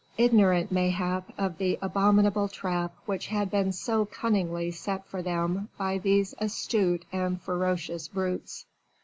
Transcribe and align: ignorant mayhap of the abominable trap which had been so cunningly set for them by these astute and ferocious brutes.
ignorant 0.17 0.71
mayhap 0.71 1.31
of 1.37 1.59
the 1.59 1.77
abominable 1.79 2.47
trap 2.47 2.91
which 3.05 3.27
had 3.27 3.51
been 3.51 3.71
so 3.71 4.03
cunningly 4.03 4.71
set 4.71 5.05
for 5.05 5.21
them 5.21 5.69
by 5.77 5.99
these 5.99 6.33
astute 6.39 7.05
and 7.11 7.39
ferocious 7.39 8.07
brutes. 8.07 8.65